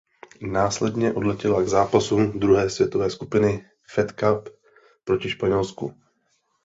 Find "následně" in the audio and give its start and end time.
0.51-1.13